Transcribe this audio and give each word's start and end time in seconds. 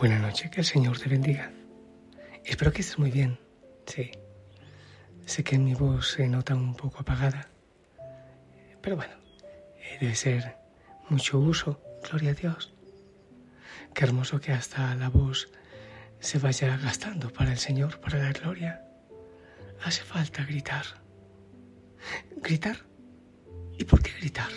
Buenas 0.00 0.22
noches, 0.22 0.50
que 0.50 0.60
el 0.60 0.66
Señor 0.66 0.98
te 0.98 1.10
bendiga. 1.10 1.52
Espero 2.42 2.72
que 2.72 2.80
estés 2.80 2.98
muy 2.98 3.10
bien. 3.10 3.38
Sí. 3.84 4.10
Sé 5.26 5.44
que 5.44 5.58
mi 5.58 5.74
voz 5.74 6.12
se 6.12 6.26
nota 6.26 6.54
un 6.54 6.74
poco 6.74 7.00
apagada. 7.00 7.50
Pero 8.80 8.96
bueno, 8.96 9.12
eh, 9.76 9.98
debe 10.00 10.14
ser 10.14 10.56
mucho 11.10 11.38
uso. 11.38 11.82
Gloria 12.08 12.30
a 12.30 12.32
Dios. 12.32 12.72
Qué 13.92 14.04
hermoso 14.04 14.40
que 14.40 14.52
hasta 14.52 14.94
la 14.94 15.10
voz 15.10 15.52
se 16.18 16.38
vaya 16.38 16.78
gastando 16.78 17.30
para 17.30 17.52
el 17.52 17.58
Señor, 17.58 18.00
para 18.00 18.16
la 18.22 18.32
gloria. 18.32 18.82
Hace 19.84 20.02
falta 20.02 20.46
gritar. 20.46 20.86
¿Gritar? 22.38 22.86
¿Y 23.76 23.84
por 23.84 24.02
qué 24.02 24.12
gritar? 24.18 24.48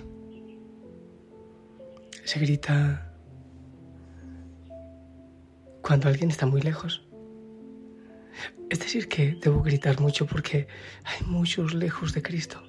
Se 2.24 2.40
grita 2.40 3.13
cuando 5.84 6.08
alguien 6.08 6.32
está 6.32 6.48
muy 6.48 6.62
lejos. 6.62 7.06
Es 8.72 8.80
decir, 8.80 9.08
que 9.08 9.36
debo 9.40 9.62
gritar 9.62 10.00
mucho 10.00 10.26
porque 10.26 10.68
hay 11.04 11.28
muchos 11.28 11.76
lejos 11.76 12.14
de 12.14 12.24
Cristo. 12.24 12.64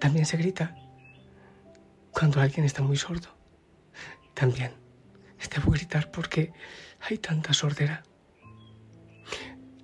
También 0.00 0.24
se 0.24 0.38
grita 0.38 0.74
cuando 2.10 2.40
alguien 2.40 2.64
está 2.64 2.80
muy 2.80 2.96
sordo. 2.96 3.28
También 4.32 4.72
debo 5.54 5.72
gritar 5.72 6.10
porque 6.10 6.52
hay 7.00 7.18
tanta 7.18 7.52
sordera. 7.52 8.02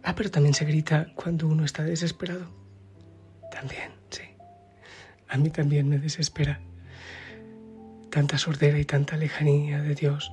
Ah, 0.03 0.15
pero 0.15 0.31
también 0.31 0.55
se 0.55 0.65
grita 0.65 1.13
cuando 1.15 1.47
uno 1.47 1.65
está 1.65 1.83
desesperado. 1.83 2.49
También, 3.51 3.93
sí. 4.09 4.23
A 5.29 5.37
mí 5.37 5.51
también 5.51 5.89
me 5.89 5.99
desespera 5.99 6.61
tanta 8.11 8.39
sordera 8.39 8.79
y 8.79 8.85
tanta 8.85 9.17
lejanía 9.17 9.83
de 9.83 9.95
Dios, 9.95 10.33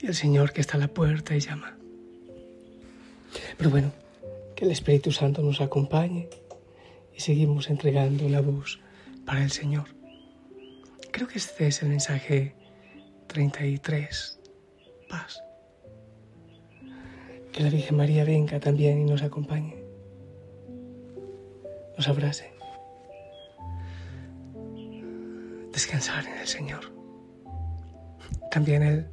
y 0.00 0.06
el 0.06 0.14
Señor 0.14 0.52
que 0.52 0.60
está 0.60 0.76
a 0.76 0.80
la 0.80 0.88
puerta 0.88 1.34
y 1.34 1.40
llama. 1.40 1.76
Pero 3.56 3.70
bueno, 3.70 3.92
que 4.54 4.64
el 4.64 4.70
Espíritu 4.70 5.12
Santo 5.12 5.42
nos 5.42 5.60
acompañe 5.60 6.28
y 7.14 7.20
seguimos 7.20 7.70
entregando 7.70 8.28
la 8.28 8.40
voz 8.40 8.80
para 9.24 9.42
el 9.42 9.50
Señor. 9.50 9.86
Creo 11.10 11.26
que 11.26 11.38
este 11.38 11.66
es 11.66 11.82
el 11.82 11.88
mensaje 11.88 12.54
33, 13.26 14.40
paz. 15.08 15.42
Que 17.52 17.62
la 17.62 17.70
Virgen 17.70 17.96
María 17.96 18.24
venga 18.24 18.60
también 18.60 19.00
y 19.00 19.04
nos 19.04 19.22
acompañe, 19.22 19.76
nos 21.96 22.08
abrace. 22.08 22.52
Descansar 25.72 26.26
en 26.26 26.38
el 26.38 26.46
Señor. 26.46 26.92
También 28.50 28.82
Él 28.82 29.06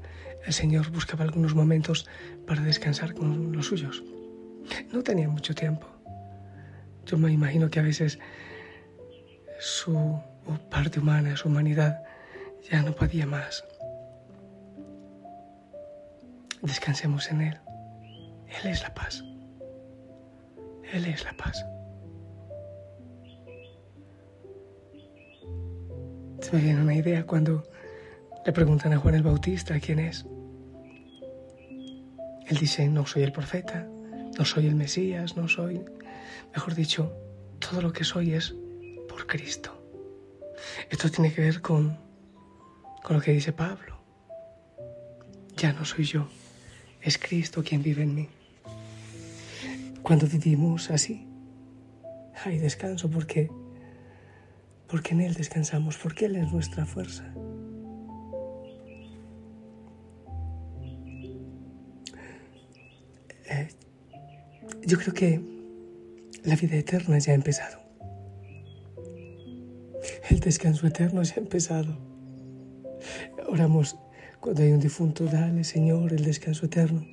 el 0.46 0.54
Señor 0.54 0.92
buscaba 0.92 1.24
algunos 1.24 1.56
momentos 1.56 2.08
para 2.46 2.62
descansar 2.62 3.14
con 3.14 3.52
los 3.52 3.66
suyos. 3.66 4.04
No 4.92 5.04
tenía 5.04 5.28
mucho 5.28 5.56
tiempo. 5.56 5.88
Yo 7.06 7.18
me 7.18 7.32
imagino 7.32 7.70
que 7.70 7.80
a 7.80 7.84
veces 7.84 8.20
su 9.60 10.20
parte 10.70 11.00
humana, 11.00 11.36
su 11.36 11.48
humanidad, 11.48 12.04
ya 12.70 12.82
no 12.82 12.94
podía 12.94 13.26
más. 13.26 13.64
Descansemos 16.62 17.30
en 17.30 17.42
Él. 17.42 17.60
Él 18.48 18.72
es 18.72 18.82
la 18.82 18.94
paz. 18.94 19.24
Él 20.92 21.06
es 21.06 21.24
la 21.24 21.34
paz. 21.34 21.66
Se 26.42 26.56
me 26.56 26.62
viene 26.62 26.82
una 26.82 26.96
idea 26.96 27.26
cuando 27.26 27.64
le 28.46 28.52
preguntan 28.52 28.94
a 28.94 28.98
Juan 28.98 29.16
el 29.16 29.24
Bautista 29.24 29.80
quién 29.80 30.00
es. 30.00 30.26
Él 32.48 32.58
dice, 32.58 32.88
no 32.88 33.06
soy 33.06 33.24
el 33.24 33.32
profeta, 33.32 33.88
no 34.38 34.46
soy 34.46 34.68
el 34.68 34.76
Mesías, 34.76 35.36
no 35.36 35.48
soy, 35.48 35.82
mejor 36.54 36.76
dicho, 36.76 37.14
todo 37.60 37.82
lo 37.82 37.92
que 37.92 38.04
soy 38.04 38.34
es 38.34 38.54
por 39.08 39.26
Cristo. 39.26 39.72
Esto 40.90 41.10
tiene 41.10 41.34
que 41.34 41.42
ver 41.42 41.62
con, 41.62 41.98
con 43.04 43.16
lo 43.16 43.22
que 43.22 43.32
dice 43.32 43.52
Pablo. 43.54 43.98
Ya 45.58 45.74
no 45.74 45.86
soy 45.86 46.06
yo, 46.06 46.28
es 47.02 47.18
Cristo 47.18 47.64
quien 47.64 47.82
vive 47.82 48.04
en 48.04 48.14
mí. 48.14 48.30
Cuando 50.02 50.28
vivimos 50.28 50.92
así, 50.92 51.28
hay 52.44 52.60
descanso 52.60 53.10
porque, 53.10 53.50
porque 54.88 55.14
en 55.14 55.22
Él 55.22 55.34
descansamos, 55.34 55.98
porque 55.98 56.26
Él 56.26 56.36
es 56.36 56.52
nuestra 56.52 56.86
fuerza. 56.86 57.34
Yo 64.86 65.00
creo 65.00 65.14
que 65.14 65.42
la 66.44 66.56
vida 66.56 66.76
eterna 66.76 67.18
ya 67.18 67.32
ha 67.32 67.36
empezado. 67.36 67.80
El 70.30 70.40
descanso 70.40 70.86
eterno 70.86 71.24
ya 71.24 71.36
ha 71.36 71.40
empezado. 71.40 71.98
Oramos 73.48 73.98
cuando 74.40 74.62
hay 74.62 74.72
un 74.72 74.80
difunto, 74.80 75.26
dale 75.26 75.64
Señor 75.64 76.14
el 76.14 76.24
descanso 76.24 76.68
eterno, 76.68 77.06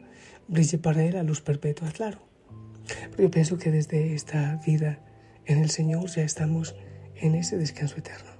brille 0.49 0.79
para 0.79 1.03
él 1.03 1.17
a 1.17 1.23
luz 1.23 1.41
perpetua, 1.41 1.91
claro. 1.91 2.19
Pero 3.11 3.23
yo 3.23 3.31
pienso 3.31 3.57
que 3.57 3.71
desde 3.71 4.15
esta 4.15 4.61
vida 4.67 4.99
en 5.47 5.59
el 5.59 5.71
Señor 5.71 6.07
ya 6.11 6.23
estamos 6.23 6.77
en 7.17 7.35
ese 7.35 7.57
descanso 7.57 7.97
eterno. 7.97 8.31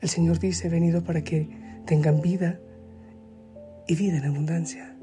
El 0.00 0.08
Señor 0.08 0.38
dice, 0.38 0.68
he 0.68 0.70
venido 0.70 1.02
para 1.02 1.22
que 1.22 1.48
tengan 1.84 2.20
vida 2.20 2.60
y 3.88 3.96
vida 3.96 4.18
en 4.18 4.24
abundancia 4.24 4.95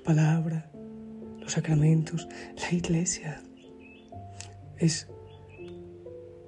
palabra, 0.00 0.70
los 1.38 1.52
sacramentos, 1.52 2.28
la 2.56 2.72
iglesia. 2.76 3.42
Es, 4.78 5.08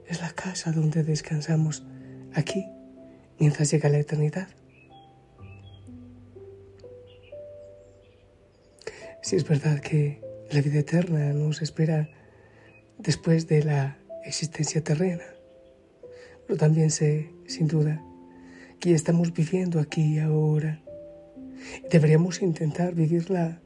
es 0.07 0.21
la 0.21 0.31
casa 0.31 0.73
donde 0.73 1.03
descansamos 1.03 1.85
aquí 2.35 2.67
mientras 3.39 3.71
llega 3.71 3.89
la 3.89 3.99
eternidad. 3.99 4.49
Si 9.23 9.37
es 9.37 9.47
verdad 9.47 9.81
que 9.81 10.21
la 10.51 10.61
vida 10.61 10.81
eterna 10.81 11.33
nos 11.33 11.63
espera 11.63 12.09
después 12.99 13.47
de 13.47 13.63
la 13.65 13.99
existencia 14.25 14.83
terrena, 14.83 15.25
pero 16.47 16.59
también 16.59 16.91
sé, 16.91 17.31
sin 17.47 17.69
duda, 17.69 18.03
que 18.81 18.95
estamos 18.95 19.33
viviendo 19.33 19.79
aquí 19.79 20.17
y 20.17 20.19
ahora 20.19 20.83
Deberíamos 21.91 22.43
intentar 22.43 22.95
vivirla 22.95 23.61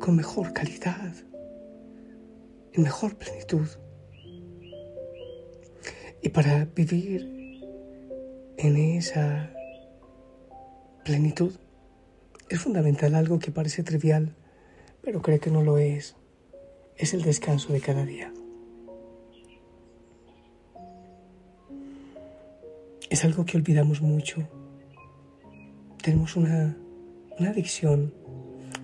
con 0.00 0.16
mejor 0.16 0.52
calidad, 0.52 1.14
en 2.72 2.82
mejor 2.82 3.16
plenitud. 3.16 3.66
Y 6.22 6.28
para 6.30 6.64
vivir 6.64 7.38
en 8.56 8.76
esa 8.76 9.50
plenitud 11.04 11.52
es 12.48 12.60
fundamental 12.60 13.14
algo 13.14 13.38
que 13.38 13.50
parece 13.50 13.82
trivial, 13.82 14.34
pero 15.02 15.22
creo 15.22 15.40
que 15.40 15.50
no 15.50 15.62
lo 15.62 15.78
es. 15.78 16.16
Es 16.96 17.14
el 17.14 17.22
descanso 17.22 17.72
de 17.72 17.80
cada 17.80 18.04
día. 18.04 18.32
Es 23.10 23.24
algo 23.24 23.44
que 23.44 23.56
olvidamos 23.56 24.00
mucho 24.00 24.48
tenemos 26.08 26.36
una, 26.36 26.74
adicción, 27.38 28.14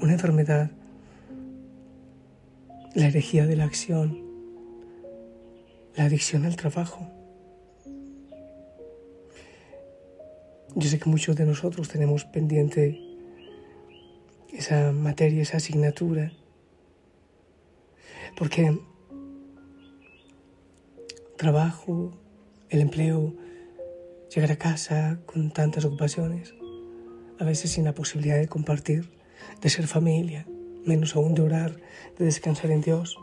una 0.03 0.12
enfermedad, 0.12 0.71
la 2.94 3.06
herejía 3.06 3.47
de 3.47 3.56
la 3.56 3.65
acción, 3.65 4.23
la 5.97 6.05
adicción 6.05 6.44
al 6.44 6.55
trabajo. 6.56 7.09
Yo 10.75 10.87
sé 10.87 10.99
que 10.99 11.09
muchos 11.09 11.35
de 11.35 11.47
nosotros 11.47 11.88
tenemos 11.88 12.26
pendiente 12.26 13.00
esa 14.53 14.93
materia, 14.93 15.41
esa 15.41 15.56
asignatura, 15.56 16.31
porque 18.37 18.79
trabajo, 21.38 22.12
el 22.69 22.82
empleo, 22.82 23.32
llegar 24.29 24.53
a 24.53 24.56
casa 24.56 25.21
con 25.25 25.50
tantas 25.50 25.87
ocupaciones, 25.87 26.53
a 27.39 27.45
veces 27.45 27.73
sin 27.73 27.85
la 27.85 27.95
posibilidad 27.95 28.39
de 28.39 28.49
compartir, 28.49 29.11
de 29.61 29.71
ser 29.71 29.87
familia, 29.87 30.47
menos 30.85 31.17
aún 31.17 31.35
de 31.35 31.43
orar, 31.43 31.77
de 32.19 32.25
descansar 32.25 32.71
en 32.71 32.81
Dios. 32.81 33.17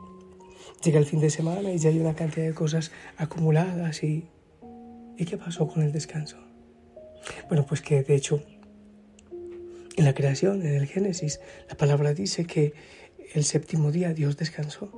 Llega 0.83 0.99
el 0.99 1.05
fin 1.05 1.19
de 1.19 1.29
semana 1.29 1.71
y 1.71 1.77
ya 1.77 1.89
hay 1.89 1.99
una 1.99 2.15
cantidad 2.15 2.45
de 2.45 2.53
cosas 2.53 2.91
acumuladas 3.17 4.03
y... 4.03 4.27
¿Y 5.17 5.25
qué 5.25 5.37
pasó 5.37 5.67
con 5.67 5.83
el 5.83 5.91
descanso? 5.91 6.37
Bueno, 7.47 7.65
pues 7.67 7.81
que 7.81 8.01
de 8.01 8.15
hecho 8.15 8.41
en 9.97 10.05
la 10.05 10.13
creación, 10.13 10.65
en 10.65 10.73
el 10.73 10.87
Génesis, 10.87 11.39
la 11.69 11.75
palabra 11.75 12.13
dice 12.13 12.45
que 12.45 12.73
el 13.33 13.43
séptimo 13.43 13.91
día 13.91 14.13
Dios 14.13 14.37
descansó. 14.37 14.91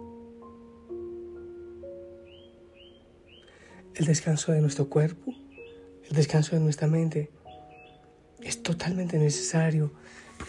El 3.96 4.06
descanso 4.06 4.52
de 4.52 4.62
nuestro 4.62 4.90
cuerpo, 4.90 5.34
el 6.10 6.16
descanso 6.16 6.56
de 6.56 6.62
nuestra 6.62 6.88
mente 6.88 7.32
es 8.44 8.62
totalmente 8.62 9.18
necesario 9.18 9.92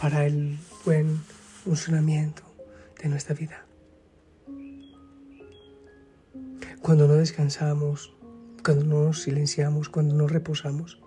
para 0.01 0.27
el 0.27 0.59
buen 0.85 1.19
funcionamiento 1.65 2.43
de 3.03 3.09
nuestra 3.09 3.35
vida. 3.35 3.65
Cuando 6.83 7.09
no 7.09 7.15
descansamos, 7.15 8.15
cuando 8.65 8.85
no 8.85 9.05
nos 9.05 9.23
silenciamos, 9.23 9.89
cuando 9.89 10.15
no 10.15 10.27
reposamos, 10.27 11.01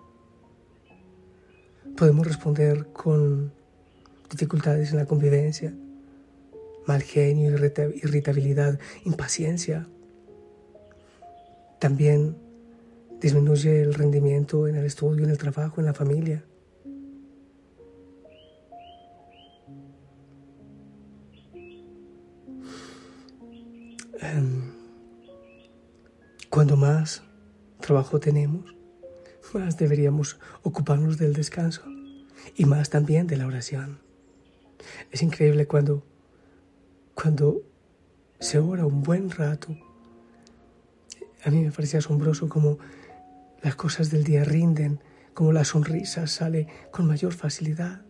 podemos 1.96 2.26
responder 2.26 2.86
con 2.92 3.52
dificultades 4.30 4.90
en 4.90 4.98
la 4.98 5.06
convivencia, 5.06 5.72
mal 6.86 7.02
genio, 7.02 7.50
irritabilidad, 7.50 8.78
impaciencia. 9.04 9.86
También 11.78 12.36
disminuye 13.20 13.82
el 13.82 13.94
rendimiento 13.94 14.68
en 14.68 14.76
el 14.76 14.84
estudio, 14.84 15.24
en 15.24 15.30
el 15.30 15.38
trabajo, 15.38 15.80
en 15.80 15.86
la 15.86 15.94
familia. 15.94 16.44
Trabajo 27.88 28.20
tenemos, 28.20 28.76
más 29.54 29.78
deberíamos 29.78 30.38
ocuparnos 30.62 31.16
del 31.16 31.32
descanso 31.32 31.84
y 32.54 32.66
más 32.66 32.90
también 32.90 33.26
de 33.26 33.38
la 33.38 33.46
oración. 33.46 33.98
Es 35.10 35.22
increíble 35.22 35.66
cuando, 35.66 36.04
cuando 37.14 37.62
se 38.40 38.58
ora 38.58 38.84
un 38.84 39.02
buen 39.02 39.30
rato. 39.30 39.74
A 41.44 41.50
mí 41.50 41.64
me 41.64 41.72
parece 41.72 41.96
asombroso 41.96 42.46
como 42.50 42.78
las 43.62 43.74
cosas 43.74 44.10
del 44.10 44.22
día 44.22 44.44
rinden, 44.44 45.00
como 45.32 45.52
la 45.52 45.64
sonrisa 45.64 46.26
sale 46.26 46.68
con 46.90 47.06
mayor 47.06 47.32
facilidad. 47.32 48.02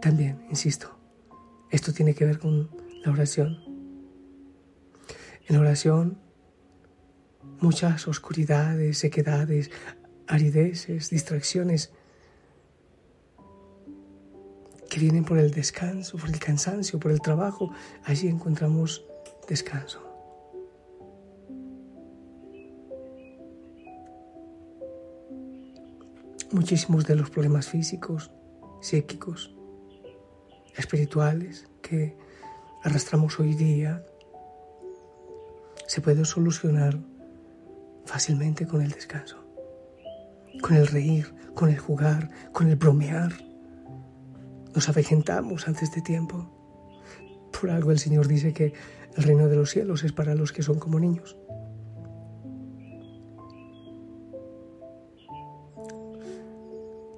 También, 0.00 0.46
insisto, 0.48 0.96
esto 1.72 1.92
tiene 1.92 2.14
que 2.14 2.24
ver 2.24 2.38
con 2.38 2.70
la 3.04 3.10
oración. 3.10 3.67
En 5.48 5.56
oración, 5.56 6.18
muchas 7.60 8.06
oscuridades, 8.06 8.98
sequedades, 8.98 9.70
arideces, 10.26 11.08
distracciones 11.08 11.90
que 14.90 15.00
vienen 15.00 15.24
por 15.24 15.38
el 15.38 15.50
descanso, 15.50 16.18
por 16.18 16.28
el 16.28 16.38
cansancio, 16.38 17.00
por 17.00 17.12
el 17.12 17.22
trabajo, 17.22 17.72
allí 18.04 18.28
encontramos 18.28 19.06
descanso. 19.48 20.02
Muchísimos 26.52 27.06
de 27.06 27.14
los 27.14 27.30
problemas 27.30 27.68
físicos, 27.68 28.30
psíquicos, 28.82 29.54
espirituales 30.76 31.66
que 31.80 32.18
arrastramos 32.82 33.40
hoy 33.40 33.54
día 33.54 34.04
se 35.88 36.02
pueden 36.02 36.26
solucionar 36.26 36.98
fácilmente 38.04 38.66
con 38.66 38.82
el 38.82 38.90
descanso, 38.90 39.42
con 40.60 40.76
el 40.76 40.86
reír, 40.86 41.34
con 41.54 41.70
el 41.70 41.78
jugar, 41.78 42.30
con 42.52 42.68
el 42.68 42.76
bromear. 42.76 43.32
Nos 44.74 44.88
avejentamos 44.90 45.66
antes 45.66 45.90
de 45.92 46.02
tiempo. 46.02 46.46
Por 47.58 47.70
algo 47.70 47.90
el 47.90 47.98
Señor 47.98 48.28
dice 48.28 48.52
que 48.52 48.74
el 49.16 49.22
reino 49.22 49.48
de 49.48 49.56
los 49.56 49.70
cielos 49.70 50.04
es 50.04 50.12
para 50.12 50.34
los 50.34 50.52
que 50.52 50.62
son 50.62 50.78
como 50.78 51.00
niños. 51.00 51.38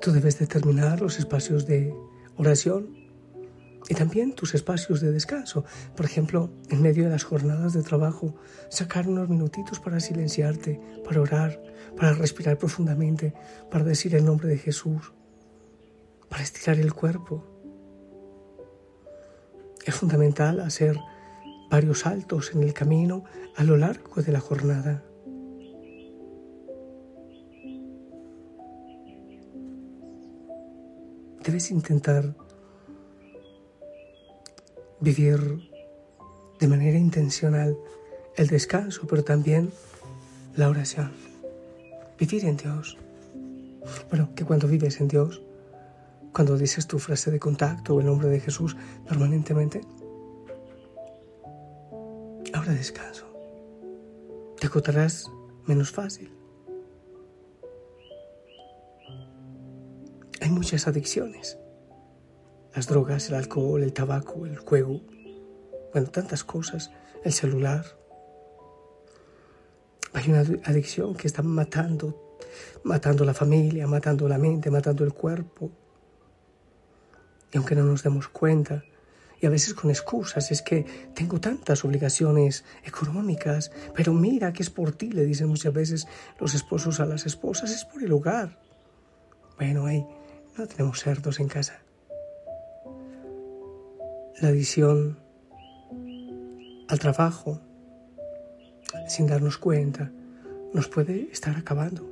Tú 0.00 0.12
debes 0.12 0.38
determinar 0.38 1.00
los 1.00 1.18
espacios 1.18 1.66
de 1.66 1.92
oración 2.36 2.96
y 3.90 3.94
también 3.94 4.32
tus 4.34 4.54
espacios 4.54 5.00
de 5.00 5.10
descanso. 5.10 5.64
Por 5.96 6.06
ejemplo, 6.06 6.48
en 6.68 6.80
medio 6.80 7.04
de 7.04 7.10
las 7.10 7.24
jornadas 7.24 7.72
de 7.72 7.82
trabajo, 7.82 8.36
sacar 8.68 9.08
unos 9.08 9.28
minutitos 9.28 9.80
para 9.80 9.98
silenciarte, 9.98 10.80
para 11.04 11.20
orar, 11.20 11.60
para 11.96 12.12
respirar 12.12 12.56
profundamente, 12.56 13.34
para 13.68 13.82
decir 13.82 14.14
el 14.14 14.24
nombre 14.24 14.46
de 14.46 14.58
Jesús, 14.58 15.12
para 16.28 16.44
estirar 16.44 16.78
el 16.78 16.94
cuerpo. 16.94 17.44
Es 19.84 19.96
fundamental 19.96 20.60
hacer 20.60 20.96
varios 21.68 22.00
saltos 22.00 22.52
en 22.54 22.62
el 22.62 22.72
camino 22.72 23.24
a 23.56 23.64
lo 23.64 23.76
largo 23.76 24.22
de 24.22 24.30
la 24.30 24.38
jornada. 24.38 25.02
Debes 31.42 31.72
intentar 31.72 32.36
vivir 35.00 35.70
de 36.58 36.68
manera 36.68 36.98
intencional 36.98 37.76
el 38.36 38.48
descanso, 38.48 39.06
pero 39.08 39.24
también 39.24 39.70
la 40.56 40.68
oración. 40.68 41.12
Vivir 42.18 42.44
en 42.44 42.56
Dios. 42.56 42.98
Bueno, 44.10 44.30
que 44.34 44.44
cuando 44.44 44.68
vives 44.68 45.00
en 45.00 45.08
Dios, 45.08 45.42
cuando 46.32 46.56
dices 46.56 46.86
tu 46.86 46.98
frase 46.98 47.30
de 47.30 47.40
contacto 47.40 47.94
o 47.94 48.00
el 48.00 48.06
nombre 48.06 48.28
de 48.28 48.40
Jesús 48.40 48.76
permanentemente, 49.08 49.80
ahora 52.52 52.72
descanso. 52.72 53.26
Te 54.58 54.66
agotarás 54.66 55.30
menos 55.66 55.90
fácil. 55.90 56.30
Hay 60.42 60.50
muchas 60.50 60.86
adicciones 60.86 61.58
las 62.74 62.86
drogas, 62.86 63.28
el 63.28 63.34
alcohol, 63.34 63.82
el 63.82 63.92
tabaco, 63.92 64.46
el 64.46 64.58
juego, 64.58 65.00
bueno, 65.92 66.08
tantas 66.08 66.44
cosas, 66.44 66.90
el 67.24 67.32
celular. 67.32 67.84
Hay 70.12 70.30
una 70.30 70.40
adicción 70.40 71.14
que 71.14 71.26
está 71.26 71.42
matando, 71.42 72.36
matando 72.84 73.24
la 73.24 73.34
familia, 73.34 73.86
matando 73.86 74.28
la 74.28 74.38
mente, 74.38 74.70
matando 74.70 75.04
el 75.04 75.12
cuerpo. 75.12 75.70
Y 77.52 77.56
aunque 77.56 77.74
no 77.74 77.84
nos 77.84 78.02
demos 78.02 78.28
cuenta, 78.28 78.84
y 79.40 79.46
a 79.46 79.50
veces 79.50 79.74
con 79.74 79.90
excusas, 79.90 80.50
es 80.52 80.62
que 80.62 80.84
tengo 81.14 81.40
tantas 81.40 81.84
obligaciones 81.84 82.64
económicas, 82.84 83.72
pero 83.94 84.12
mira 84.12 84.52
que 84.52 84.62
es 84.62 84.70
por 84.70 84.92
ti, 84.92 85.10
le 85.10 85.24
dicen 85.24 85.48
muchas 85.48 85.72
veces 85.72 86.06
los 86.38 86.54
esposos 86.54 87.00
a 87.00 87.06
las 87.06 87.26
esposas, 87.26 87.70
es 87.70 87.84
por 87.84 88.02
el 88.02 88.12
hogar. 88.12 88.60
Bueno, 89.56 89.86
ahí 89.86 90.06
no 90.56 90.66
tenemos 90.66 91.00
cerdos 91.00 91.40
en 91.40 91.48
casa 91.48 91.82
la 94.40 94.48
adicción 94.48 95.18
al 96.88 96.98
trabajo, 96.98 97.60
sin 99.06 99.26
darnos 99.26 99.58
cuenta, 99.58 100.10
nos 100.72 100.88
puede 100.88 101.30
estar 101.30 101.56
acabando. 101.56 102.08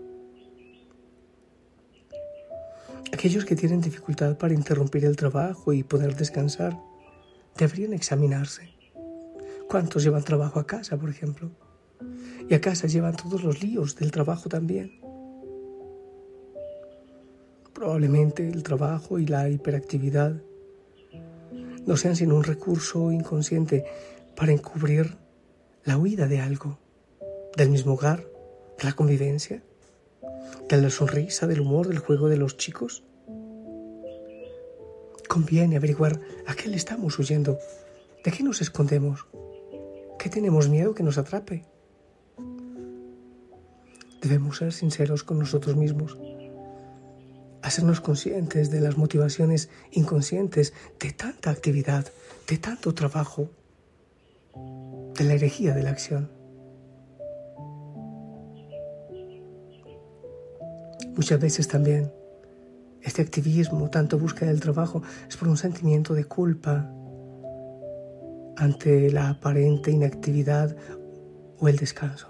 Aquellos 3.12 3.46
que 3.46 3.56
tienen 3.56 3.80
dificultad 3.80 4.36
para 4.36 4.52
interrumpir 4.52 5.06
el 5.06 5.16
trabajo 5.16 5.72
y 5.72 5.82
poder 5.82 6.16
descansar 6.16 6.78
deberían 7.56 7.94
examinarse. 7.94 8.74
¿Cuántos 9.66 10.04
llevan 10.04 10.22
trabajo 10.22 10.60
a 10.60 10.66
casa, 10.66 10.98
por 10.98 11.08
ejemplo? 11.08 11.50
Y 12.48 12.54
a 12.54 12.60
casa 12.60 12.86
llevan 12.86 13.16
todos 13.16 13.42
los 13.42 13.62
líos 13.62 13.96
del 13.96 14.10
trabajo 14.10 14.50
también. 14.50 15.00
Probablemente 17.72 18.48
el 18.48 18.62
trabajo 18.62 19.18
y 19.18 19.26
la 19.26 19.48
hiperactividad 19.48 20.42
no 21.88 21.96
sean 21.96 22.16
sino 22.16 22.36
un 22.36 22.44
recurso 22.44 23.10
inconsciente 23.10 23.86
para 24.36 24.52
encubrir 24.52 25.16
la 25.84 25.96
huida 25.96 26.28
de 26.28 26.38
algo, 26.38 26.78
del 27.56 27.70
mismo 27.70 27.94
hogar, 27.94 28.26
de 28.78 28.84
la 28.84 28.92
convivencia, 28.92 29.62
de 30.68 30.76
la 30.76 30.90
sonrisa, 30.90 31.46
del 31.46 31.62
humor, 31.62 31.88
del 31.88 31.98
juego 31.98 32.28
de 32.28 32.36
los 32.36 32.58
chicos. 32.58 33.04
Conviene 35.28 35.76
averiguar 35.76 36.20
a 36.46 36.54
qué 36.54 36.68
le 36.68 36.76
estamos 36.76 37.18
huyendo, 37.18 37.58
de 38.22 38.32
qué 38.32 38.42
nos 38.42 38.60
escondemos, 38.60 39.26
¿Qué 40.18 40.28
tenemos 40.28 40.68
miedo 40.68 40.94
que 40.94 41.04
nos 41.04 41.16
atrape? 41.16 41.64
Debemos 44.20 44.56
ser 44.56 44.72
sinceros 44.72 45.22
con 45.22 45.38
nosotros 45.38 45.76
mismos, 45.76 46.18
hacernos 47.68 48.00
conscientes 48.00 48.70
de 48.70 48.80
las 48.80 48.96
motivaciones 48.96 49.68
inconscientes 49.92 50.72
de 50.98 51.12
tanta 51.12 51.50
actividad, 51.50 52.06
de 52.48 52.58
tanto 52.58 52.94
trabajo, 52.94 53.50
de 55.14 55.24
la 55.24 55.34
herejía 55.34 55.74
de 55.74 55.82
la 55.82 55.90
acción. 55.90 56.30
Muchas 61.14 61.40
veces 61.40 61.68
también 61.68 62.12
este 63.02 63.22
activismo, 63.22 63.90
tanto 63.90 64.18
búsqueda 64.18 64.48
del 64.48 64.60
trabajo, 64.60 65.02
es 65.28 65.36
por 65.36 65.48
un 65.48 65.56
sentimiento 65.56 66.14
de 66.14 66.24
culpa 66.24 66.90
ante 68.56 69.10
la 69.10 69.28
aparente 69.28 69.90
inactividad 69.90 70.74
o 71.58 71.68
el 71.68 71.76
descanso. 71.76 72.28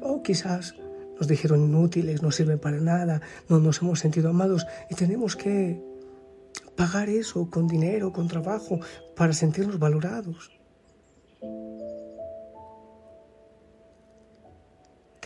O 0.00 0.22
quizás 0.22 0.74
nos 1.18 1.28
dijeron 1.28 1.64
inútiles, 1.64 2.22
no 2.22 2.30
sirven 2.30 2.58
para 2.58 2.78
nada, 2.78 3.20
no 3.48 3.58
nos 3.58 3.82
hemos 3.82 3.98
sentido 3.98 4.30
amados 4.30 4.66
y 4.88 4.94
tenemos 4.94 5.36
que 5.36 5.82
pagar 6.76 7.08
eso 7.08 7.50
con 7.50 7.66
dinero, 7.66 8.12
con 8.12 8.28
trabajo, 8.28 8.80
para 9.16 9.32
sentirnos 9.32 9.78
valorados. 9.78 10.52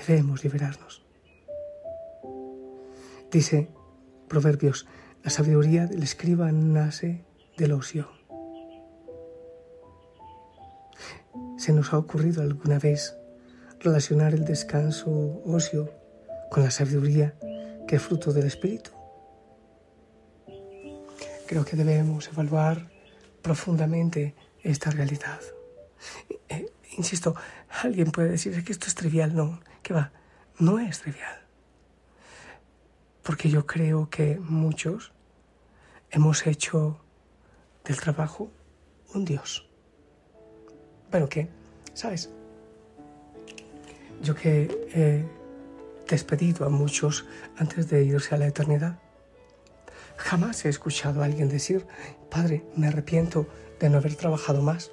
Debemos 0.06 0.42
liberarnos. 0.42 1.02
Dice 3.30 3.68
Proverbios, 4.28 4.87
la 5.22 5.30
sabiduría 5.30 5.87
del 5.87 6.02
escriba 6.02 6.50
nace 6.50 7.25
del 7.56 7.72
ocio. 7.72 8.08
¿Se 11.56 11.72
nos 11.72 11.92
ha 11.92 11.99
ocurrido 11.99 12.42
alguna 12.42 12.78
vez 12.78 13.16
relacionar 13.82 14.34
el 14.34 14.44
descanso 14.44 15.42
ocio 15.44 15.90
con 16.50 16.62
la 16.62 16.70
sabiduría 16.70 17.34
que 17.86 17.96
es 17.96 18.02
fruto 18.02 18.32
del 18.32 18.46
espíritu? 18.46 18.90
Creo 21.46 21.64
que 21.64 21.76
debemos 21.76 22.28
evaluar 22.28 22.90
profundamente 23.42 24.34
esta 24.62 24.90
realidad. 24.90 25.40
Eh, 26.48 26.72
insisto, 26.96 27.34
alguien 27.82 28.10
puede 28.10 28.30
decir 28.30 28.64
que 28.64 28.72
esto 28.72 28.86
es 28.86 28.94
trivial, 28.94 29.34
no, 29.34 29.60
que 29.82 29.92
va, 29.92 30.12
no 30.58 30.78
es 30.78 31.00
trivial 31.00 31.42
porque 33.22 33.48
yo 33.48 33.66
creo 33.66 34.10
que 34.10 34.38
muchos 34.38 35.12
hemos 36.10 36.46
hecho 36.46 37.00
del 37.84 37.98
trabajo 37.98 38.50
un 39.14 39.24
Dios. 39.24 39.68
Pero 41.10 41.28
que, 41.28 41.48
¿sabes? 41.94 42.30
Yo 44.22 44.36
que 44.36 44.70
he 44.94 45.24
despedido 46.08 46.64
a 46.64 46.68
muchos 46.68 47.26
antes 47.56 47.88
de 47.88 48.04
irse 48.04 48.34
a 48.34 48.38
la 48.38 48.46
eternidad, 48.46 48.98
jamás 50.16 50.64
he 50.64 50.68
escuchado 50.68 51.22
a 51.22 51.24
alguien 51.24 51.48
decir, 51.48 51.84
Padre, 52.30 52.64
me 52.76 52.86
arrepiento 52.86 53.46
de 53.80 53.88
no 53.90 53.98
haber 53.98 54.14
trabajado 54.14 54.62
más. 54.62 54.92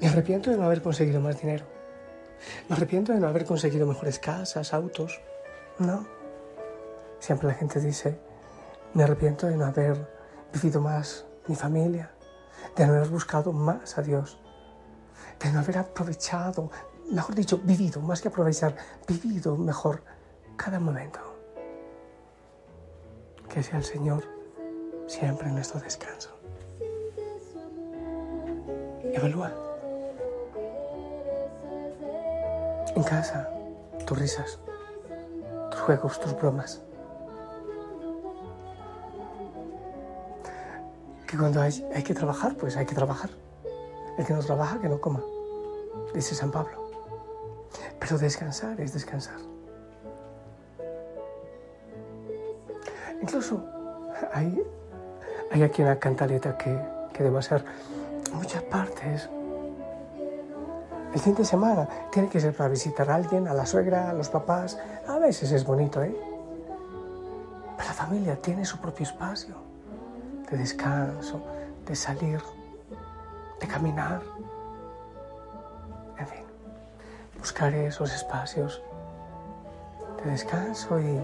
Me 0.00 0.06
arrepiento 0.06 0.50
de 0.50 0.56
no 0.56 0.64
haber 0.64 0.82
conseguido 0.82 1.20
más 1.20 1.40
dinero. 1.40 1.66
Me 2.68 2.76
arrepiento 2.76 3.12
de 3.12 3.18
no 3.18 3.26
haber 3.26 3.44
conseguido 3.44 3.86
mejores 3.86 4.20
casas, 4.20 4.72
autos. 4.72 5.20
No. 5.80 6.06
Siempre 7.18 7.48
la 7.48 7.54
gente 7.54 7.80
dice, 7.80 8.20
me 8.94 9.02
arrepiento 9.02 9.48
de 9.48 9.56
no 9.56 9.64
haber 9.64 10.08
vivido 10.52 10.80
más 10.80 11.26
mi 11.48 11.56
familia, 11.56 12.12
de 12.76 12.86
no 12.86 12.94
haber 12.94 13.08
buscado 13.08 13.52
más 13.52 13.98
a 13.98 14.02
Dios, 14.02 14.38
de 15.42 15.52
no 15.52 15.58
haber 15.58 15.78
aprovechado, 15.78 16.70
mejor 17.10 17.34
dicho, 17.34 17.58
vivido, 17.62 18.00
más 18.00 18.20
que 18.20 18.28
aprovechar, 18.28 18.76
vivido 19.06 19.56
mejor 19.56 20.02
cada 20.56 20.78
momento. 20.78 21.20
Que 23.48 23.62
sea 23.62 23.78
el 23.78 23.84
Señor 23.84 24.24
siempre 25.06 25.48
nuestro 25.50 25.80
descanso. 25.80 26.30
Evalúa. 29.02 29.52
En 32.94 33.02
casa, 33.02 33.48
tus 34.06 34.18
risas, 34.18 34.58
tus 35.70 35.80
juegos, 35.80 36.20
tus 36.20 36.34
bromas. 36.36 36.82
que 41.26 41.36
cuando 41.36 41.60
hay, 41.60 41.86
hay, 41.94 42.02
que 42.02 42.14
trabajar, 42.14 42.56
pues 42.56 42.76
hay 42.78 42.86
que 42.86 42.94
trabajar. 42.94 43.28
El 44.16 44.24
que 44.24 44.32
no 44.32 44.40
trabaja, 44.40 44.80
que 44.80 44.88
no 44.88 44.98
coma, 44.98 45.22
dice 46.14 46.34
San 46.34 46.50
Pablo. 46.50 46.87
Pero 48.08 48.20
descansar 48.20 48.80
es 48.80 48.94
descansar. 48.94 49.36
Incluso 53.20 53.62
hay, 54.32 54.64
hay 55.52 55.62
aquí 55.62 55.82
una 55.82 55.98
cantaleta 55.98 56.56
que, 56.56 56.74
que 57.12 57.22
debe 57.22 57.42
ser 57.42 57.62
muchas 58.32 58.62
partes. 58.62 59.28
El 61.12 61.20
fin 61.20 61.34
de 61.34 61.44
semana 61.44 61.86
tiene 62.10 62.30
que 62.30 62.40
ser 62.40 62.56
para 62.56 62.70
visitar 62.70 63.10
a 63.10 63.16
alguien, 63.16 63.46
a 63.46 63.52
la 63.52 63.66
suegra, 63.66 64.08
a 64.08 64.14
los 64.14 64.30
papás. 64.30 64.78
A 65.06 65.18
veces 65.18 65.52
es 65.52 65.66
bonito, 65.66 66.02
¿eh? 66.02 66.16
Pero 67.76 67.88
la 67.88 67.94
familia 67.94 68.40
tiene 68.40 68.64
su 68.64 68.78
propio 68.78 69.04
espacio 69.04 69.54
de 70.50 70.56
descanso, 70.56 71.42
de 71.86 71.94
salir, 71.94 72.40
de 73.60 73.66
caminar. 73.66 74.22
En 76.16 76.26
fin, 76.26 76.48
buscar 77.38 77.72
esos 77.74 78.12
espacios 78.14 78.82
de 80.22 80.30
descanso 80.30 80.98
y, 81.00 81.20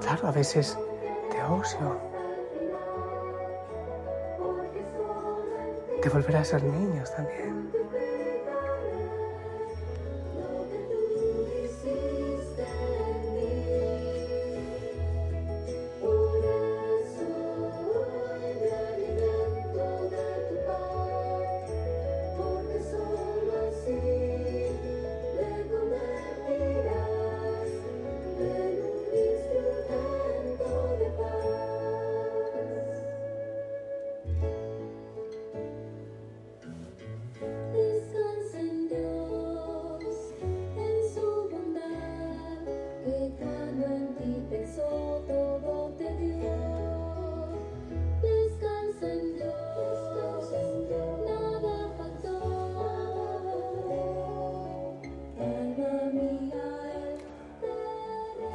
claro, 0.00 0.28
a 0.28 0.32
veces 0.32 0.78
de 1.30 1.42
ocio. 1.42 2.00
De 6.02 6.08
volver 6.08 6.36
a 6.36 6.44
ser 6.44 6.62
niños 6.62 7.14
también. 7.14 7.70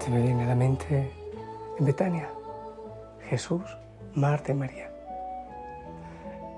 Se 0.07 0.13
me 0.13 0.21
viene 0.21 0.43
a 0.43 0.47
la 0.47 0.55
mente 0.55 1.11
en 1.77 1.85
Betania, 1.85 2.29
Jesús, 3.29 3.61
Marta 4.13 4.53
y 4.53 4.55
María. 4.55 4.89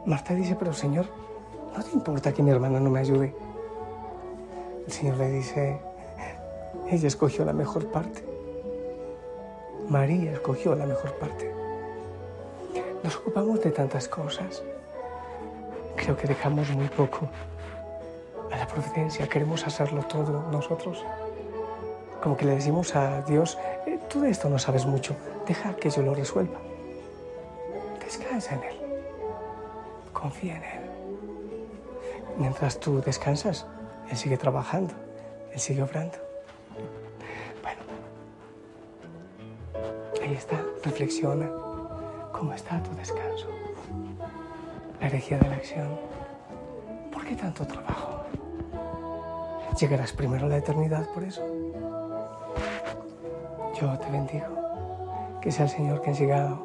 Marta 0.06 0.36
dice, 0.36 0.56
pero 0.56 0.72
Señor, 0.72 1.08
¿no 1.76 1.84
te 1.84 1.90
importa 1.90 2.32
que 2.32 2.44
mi 2.44 2.52
hermana 2.52 2.80
no 2.80 2.92
me 2.92 3.00
ayude? 3.00 3.34
El 4.86 4.92
Señor 4.94 5.18
le 5.18 5.32
dice, 5.32 5.80
ella 6.92 7.08
escogió 7.08 7.44
la 7.44 7.54
mejor 7.54 7.88
parte. 7.88 8.24
María 9.90 10.34
escogió 10.34 10.76
la 10.76 10.86
mejor 10.86 11.16
parte. 11.16 11.52
Nos 13.04 13.16
ocupamos 13.16 13.64
de 13.64 13.72
tantas 13.72 14.08
cosas. 14.08 14.62
Creo 15.96 16.16
que 16.16 16.28
dejamos 16.28 16.70
muy 16.70 16.88
poco 16.90 17.28
a 18.52 18.58
la 18.58 18.68
providencia. 18.68 19.28
Queremos 19.28 19.66
hacerlo 19.66 20.04
todo 20.04 20.52
nosotros 20.52 21.04
como 22.22 22.36
que 22.36 22.46
le 22.46 22.56
decimos 22.56 22.96
a 22.96 23.22
Dios, 23.22 23.58
eh, 23.86 24.00
tú 24.10 24.22
de 24.22 24.30
esto 24.30 24.50
no 24.50 24.60
sabes 24.60 24.86
mucho, 24.86 25.16
deja 25.48 25.76
que 25.76 25.90
yo 25.90 26.02
lo 26.02 26.14
resuelva. 26.14 26.60
Descansa 28.04 28.56
en 28.56 28.64
Él, 28.64 28.76
confía 30.12 30.58
en 30.58 30.64
Él. 30.64 30.90
Mientras 32.38 32.80
tú 32.80 33.02
descansas, 33.02 33.66
Él 34.10 34.18
sigue 34.18 34.38
trabajando, 34.38 34.94
Él 35.54 35.60
sigue 35.60 35.84
obrando. 35.84 36.18
Bueno, 37.62 37.82
ahí 40.24 40.34
está, 40.34 40.62
reflexiona, 40.84 41.50
¿cómo 42.32 42.54
está 42.54 42.82
tu 42.84 42.96
descanso? 42.96 43.48
La 45.00 45.08
herejía 45.08 45.38
de 45.38 45.50
la 45.50 45.56
acción, 45.56 46.00
¿por 47.12 47.26
qué 47.26 47.36
tanto 47.36 47.66
trabajo? 47.66 48.24
Llegarás 49.80 50.12
primero 50.12 50.48
a 50.48 50.50
la 50.50 50.58
eternidad 50.58 51.08
por 51.14 51.24
eso. 51.24 51.42
Yo 53.80 53.98
te 53.98 54.10
bendigo. 54.10 55.40
Que 55.42 55.52
sea 55.52 55.66
el 55.66 55.72
Señor 55.72 56.02
quien 56.02 56.16
siga 56.16 56.58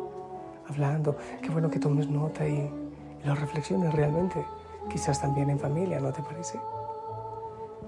hablando. 0.68 1.16
Qué 1.40 1.48
bueno 1.50 1.70
que 1.70 1.78
tomes 1.78 2.08
nota 2.08 2.46
y, 2.46 2.54
y 2.54 3.26
lo 3.26 3.34
reflexiones 3.34 3.94
realmente. 3.94 4.44
Quizás 4.90 5.20
también 5.20 5.50
en 5.50 5.58
familia, 5.58 6.00
¿no 6.00 6.12
te 6.12 6.22
parece? 6.22 6.58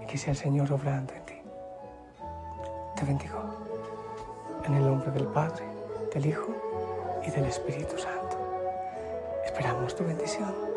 Y 0.01 0.07
que 0.07 0.17
sea 0.17 0.31
el 0.31 0.37
Señor 0.37 0.73
obrando 0.73 1.13
en 1.15 1.25
ti. 1.25 1.35
Te 2.95 3.05
bendigo. 3.05 3.39
En 4.65 4.75
el 4.75 4.83
nombre 4.83 5.11
del 5.11 5.27
Padre, 5.27 5.65
del 6.15 6.27
Hijo 6.27 6.55
y 7.27 7.31
del 7.31 7.47
Espíritu 7.47 7.99
Santo. 7.99 8.37
Esperamos 9.45 9.95
tu 9.95 10.05
bendición. 10.05 10.76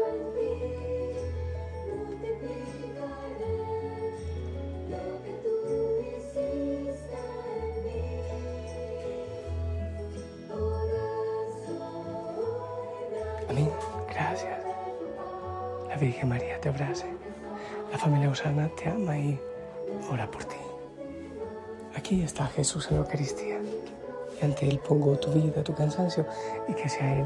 Amén. 13.49 13.69
Gracias. 14.09 14.59
La 15.87 15.95
Virgen 15.97 16.29
María 16.29 16.59
te 16.61 16.69
abrace. 16.69 17.07
La 17.91 17.97
familia 17.97 18.29
Osana 18.29 18.69
te 18.75 18.89
ama 18.89 19.17
y 19.17 19.39
ora 20.11 20.29
por 20.29 20.45
ti. 20.45 20.55
Aquí 21.95 22.21
está 22.21 22.45
Jesús 22.47 22.87
en 22.89 22.97
la 22.97 23.03
Eucaristía. 23.03 23.59
Y 24.39 24.45
ante 24.45 24.67
Él 24.69 24.79
pongo 24.79 25.17
tu 25.17 25.31
vida, 25.31 25.63
tu 25.63 25.73
cansancio 25.73 26.25
y 26.67 26.73
que 26.73 26.87
sea 26.87 27.19
Él. 27.19 27.25